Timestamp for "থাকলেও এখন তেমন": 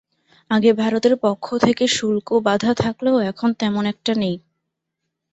2.73-3.83